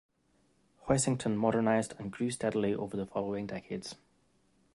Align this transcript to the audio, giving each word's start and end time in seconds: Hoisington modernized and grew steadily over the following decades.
Hoisington 0.87 1.35
modernized 1.37 1.93
and 1.99 2.11
grew 2.11 2.31
steadily 2.31 2.73
over 2.73 2.97
the 2.97 3.05
following 3.05 3.45
decades. 3.45 3.93